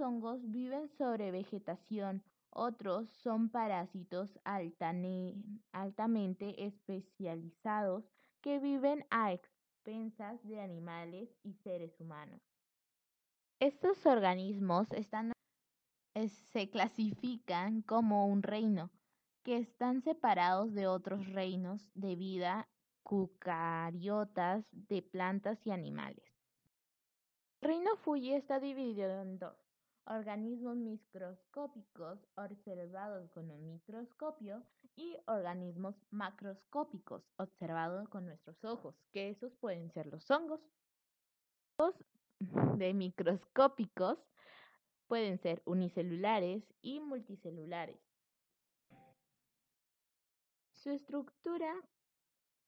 Hongos 0.00 0.40
viven 0.50 0.88
sobre 0.88 1.30
vegetación, 1.30 2.22
otros 2.48 3.08
son 3.22 3.50
parásitos 3.50 4.38
altamente 5.72 6.64
especializados 6.64 8.10
que 8.40 8.58
viven 8.58 9.06
a 9.10 9.32
expensas 9.32 10.42
de 10.42 10.60
animales 10.60 11.28
y 11.44 11.52
seres 11.54 12.00
humanos. 12.00 12.40
Estos 13.60 14.06
organismos 14.06 14.88
se 16.52 16.70
clasifican 16.70 17.82
como 17.82 18.26
un 18.26 18.42
reino, 18.42 18.90
que 19.44 19.58
están 19.58 20.02
separados 20.02 20.74
de 20.74 20.86
otros 20.86 21.26
reinos 21.32 21.90
de 21.94 22.16
vida 22.16 22.68
cucariotas 23.02 24.66
de 24.72 25.02
plantas 25.02 25.66
y 25.66 25.70
animales. 25.70 26.24
El 27.60 27.68
reino 27.68 27.96
Fuji 27.96 28.32
está 28.32 28.60
dividido 28.60 29.20
en 29.22 29.38
dos: 29.38 29.69
organismos 30.06 30.76
microscópicos 30.76 32.18
observados 32.36 33.30
con 33.30 33.50
un 33.50 33.66
microscopio 33.66 34.62
y 34.96 35.16
organismos 35.26 35.94
macroscópicos 36.10 37.22
observados 37.36 38.08
con 38.08 38.26
nuestros 38.26 38.64
ojos, 38.64 38.94
que 39.12 39.30
esos 39.30 39.54
pueden 39.56 39.90
ser 39.92 40.06
los 40.06 40.30
hongos. 40.30 40.60
Los 41.78 41.94
de 42.78 42.92
microscópicos 42.94 44.18
pueden 45.06 45.38
ser 45.38 45.62
unicelulares 45.64 46.62
y 46.82 47.00
multicelulares. 47.00 48.00
Su 50.72 50.90
estructura 50.90 51.74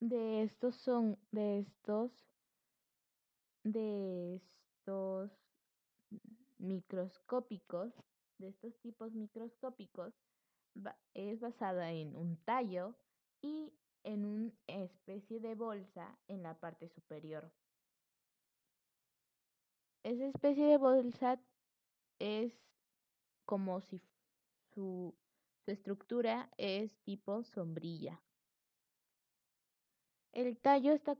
de 0.00 0.42
estos 0.42 0.76
son 0.76 1.18
de 1.30 1.60
estos 1.60 2.10
de 3.64 4.34
estos 4.34 5.41
microscópicos, 6.62 7.92
de 8.38 8.48
estos 8.48 8.78
tipos 8.80 9.12
microscópicos, 9.12 10.14
es 11.14 11.40
basada 11.40 11.92
en 11.92 12.16
un 12.16 12.36
tallo 12.44 12.94
y 13.40 13.72
en 14.04 14.24
una 14.24 14.52
especie 14.66 15.40
de 15.40 15.54
bolsa 15.54 16.18
en 16.28 16.42
la 16.42 16.58
parte 16.58 16.88
superior. 16.88 17.52
Esa 20.02 20.26
especie 20.26 20.66
de 20.66 20.78
bolsa 20.78 21.40
es 22.18 22.52
como 23.44 23.80
si 23.82 24.00
su 24.74 25.14
su 25.64 25.70
estructura 25.70 26.50
es 26.56 26.98
tipo 27.04 27.44
sombrilla. 27.44 28.20
El 30.32 30.58
tallo 30.58 30.92
está 30.92 31.14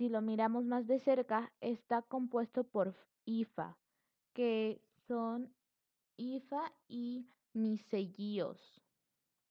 si 0.00 0.08
lo 0.08 0.22
miramos 0.22 0.64
más 0.64 0.86
de 0.86 0.98
cerca, 0.98 1.52
está 1.60 2.00
compuesto 2.00 2.64
por 2.64 2.96
hifa, 3.26 3.76
que 4.32 4.80
son 5.06 5.54
hifa 6.16 6.72
y 6.88 7.28
micellíos, 7.52 8.80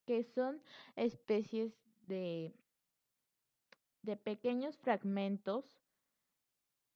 que 0.07 0.23
son 0.23 0.59
especies 0.95 1.71
de, 2.07 2.51
de 4.01 4.17
pequeños 4.17 4.75
fragmentos 4.77 5.65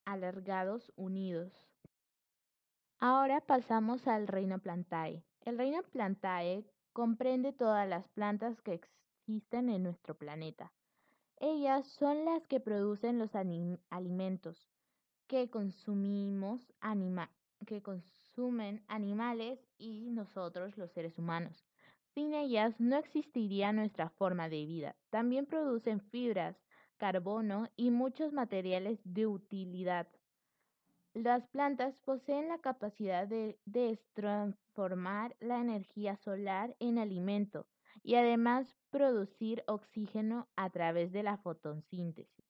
alargados 0.03 0.91
unidos. 0.95 1.53
Ahora 2.97 3.39
pasamos 3.39 4.07
al 4.07 4.25
reino 4.25 4.57
Plantae. 4.57 5.23
El 5.41 5.59
reino 5.59 5.83
Plantae 5.83 6.66
comprende 6.91 7.53
todas 7.53 7.88
las 7.88 8.07
plantas 8.07 8.59
que 8.63 8.73
existen 8.73 9.69
en 9.69 9.83
nuestro 9.83 10.17
planeta. 10.17 10.73
Ellas 11.38 11.88
son 11.88 12.25
las 12.25 12.47
que 12.47 12.59
producen 12.59 13.19
los 13.19 13.31
alimentos 13.35 14.69
que 15.27 15.49
consumimos, 15.49 16.61
que 17.66 17.81
consumen 17.81 18.83
animales 18.88 19.59
y 19.77 20.09
nosotros 20.09 20.77
los 20.77 20.91
seres 20.91 21.17
humanos. 21.17 21.66
Sin 22.13 22.33
ellas 22.33 22.79
no 22.79 22.97
existiría 22.97 23.73
nuestra 23.73 24.09
forma 24.09 24.47
de 24.47 24.66
vida. 24.66 24.95
También 25.09 25.45
producen 25.45 25.99
fibras, 25.99 26.55
carbono 26.97 27.67
y 27.75 27.89
muchos 27.89 28.31
materiales 28.33 28.99
de 29.03 29.25
utilidad. 29.25 30.07
Las 31.13 31.47
plantas 31.47 31.95
poseen 32.05 32.47
la 32.47 32.59
capacidad 32.59 33.27
de, 33.27 33.57
transformar 34.13 35.35
la 35.39 35.59
energía 35.59 36.16
solar 36.17 36.75
en 36.79 36.97
alimento 36.97 37.66
y 38.01 38.15
además 38.15 38.75
producir 38.89 39.63
oxígeno 39.67 40.47
a 40.55 40.69
través 40.69 41.11
de 41.11 41.23
la 41.23 41.37
fotosíntesis. 41.37 42.45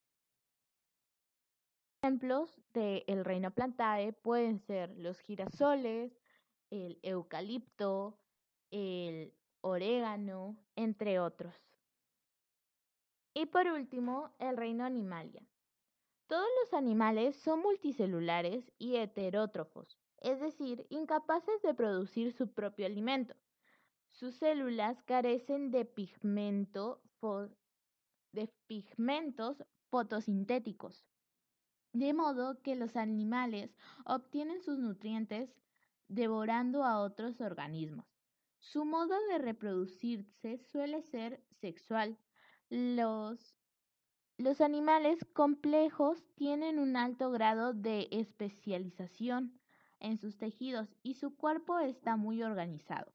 Ejemplos 2.02 2.62
del 2.74 3.24
reino 3.24 3.52
plantae 3.52 4.14
pueden 4.14 4.60
ser 4.60 4.90
los 4.98 5.20
girasoles, 5.20 6.12
el 6.70 7.00
eucalipto, 7.02 8.20
el 8.72 9.34
orégano, 9.62 10.58
entre 10.76 11.20
otros. 11.20 11.56
Y 13.34 13.46
por 13.46 13.68
último, 13.68 14.32
el 14.40 14.58
reino 14.58 14.84
animalia. 14.84 15.48
Todos 16.28 16.48
los 16.62 16.74
animales 16.74 17.36
son 17.38 17.62
multicelulares 17.62 18.72
y 18.78 18.98
heterótrofos, 18.98 19.98
es 20.20 20.40
decir, 20.40 20.86
incapaces 20.90 21.62
de 21.62 21.74
producir 21.74 22.34
su 22.34 22.52
propio 22.52 22.86
alimento. 22.86 23.36
Sus 24.14 24.36
células 24.36 25.02
carecen 25.04 25.72
de, 25.72 25.86
pigmentos 28.68 29.64
fotosintéticos, 29.90 31.04
de 31.94 32.14
modo 32.14 32.62
que 32.62 32.76
los 32.76 32.96
animales 32.96 33.76
obtienen 34.06 34.62
sus 34.62 34.78
nutrientes 34.78 35.50
devorando 36.08 36.84
a 36.84 37.02
otros 37.02 37.42
organismos. 37.42 38.06
Su 38.60 38.86
modo 38.86 39.16
de 39.30 39.40
reproducirse 39.40 40.60
suele 40.60 41.02
ser 41.02 41.44
sexual. 41.60 42.18
Los 42.70 43.58
los 44.38 44.62
animales 44.62 45.26
complejos 45.34 46.24
tienen 46.36 46.80
un 46.80 46.98
alto 46.98 47.32
grado 47.32 47.74
de 47.74 48.08
especialización 48.12 49.60
en 50.00 50.18
sus 50.18 50.38
tejidos 50.38 50.96
y 51.04 51.16
su 51.16 51.36
cuerpo 51.36 51.80
está 51.80 52.16
muy 52.16 52.42
organizado. 52.42 53.14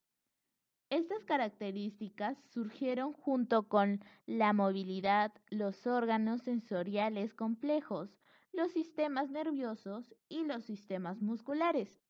Estas 0.91 1.25
características 1.25 2.38
surgieron 2.50 3.12
junto 3.12 3.69
con 3.69 4.00
la 4.26 4.53
movilidad, 4.53 5.32
los 5.50 5.87
órganos 5.87 6.43
sensoriales 6.43 7.34
complejos, 7.34 8.16
los 8.53 8.72
sistemas 8.72 9.31
nerviosos 9.31 10.15
y 10.28 10.44
los 10.44 10.65
sistemas 10.65 11.21
musculares. 11.21 12.00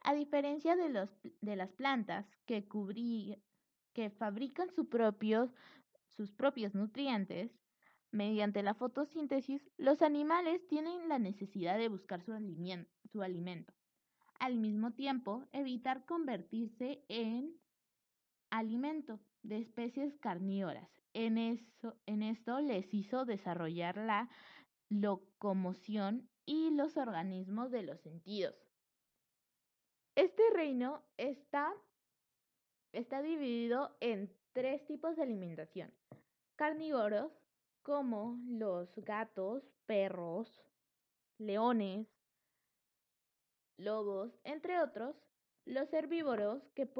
A 0.00 0.14
diferencia 0.14 0.76
de, 0.76 0.88
las 1.56 1.72
plantas 1.72 2.26
que 2.44 2.66
fabrican 4.10 4.68
sus 4.70 4.86
propios 6.32 6.74
nutrientes, 6.74 7.52
Mediante 8.14 8.62
la 8.62 8.74
fotosíntesis, 8.74 9.68
los 9.76 10.00
animales 10.00 10.64
tienen 10.68 11.08
la 11.08 11.18
necesidad 11.18 11.76
de 11.76 11.88
buscar 11.88 12.22
su, 12.22 12.32
alimento. 13.22 13.74
Al 14.38 14.56
mismo 14.56 14.92
tiempo, 14.92 15.48
evitar 15.50 16.04
convertirse 16.04 17.02
en 17.08 17.58
alimento 18.58 19.20
de 19.42 19.58
especies 19.58 20.16
carnívoras. 20.18 20.88
En, 21.12 21.38
en 21.38 22.22
esto 22.22 22.60
les 22.60 22.92
hizo 22.94 23.24
desarrollar 23.24 23.96
la 23.96 24.28
locomoción 24.88 26.28
y 26.46 26.70
los 26.70 26.96
organismos 26.96 27.70
de 27.70 27.82
los 27.82 28.00
sentidos. 28.00 28.54
Este 30.14 30.42
reino 30.52 31.04
está, 31.16 31.74
está 32.92 33.22
dividido 33.22 33.96
en 34.00 34.32
tres 34.52 34.84
tipos 34.86 35.16
de 35.16 35.22
alimentación. 35.22 35.92
Carnívoros, 36.56 37.32
como 37.82 38.38
los 38.46 38.94
gatos, 38.96 39.64
perros, 39.86 40.64
leones, 41.38 42.06
lobos, 43.76 44.38
entre 44.44 44.80
otros, 44.80 45.16
los 45.66 45.92
herbívoros 45.92 46.62
que 46.74 46.86
pueden 46.86 46.94